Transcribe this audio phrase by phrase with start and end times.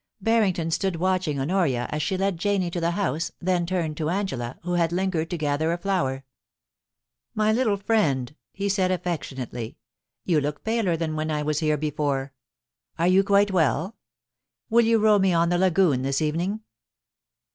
[0.19, 4.57] Barrington stood watching Honoria as she led Janie to the house, then turned to Angela,
[4.63, 6.25] who had lingered to gather a flower.
[6.79, 11.59] * My little friend,' he said affectionately, * you look paler than when I was
[11.59, 12.33] here before.
[12.97, 13.95] Are you quite well?
[14.71, 16.61] Will you row me on the lagoon this evening